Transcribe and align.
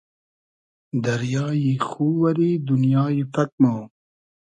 دئریای 1.03 1.67
خو 1.87 2.03
وئری 2.21 2.51
دونیای 2.67 3.19
پئگ 3.33 3.51
مۉ 3.61 3.79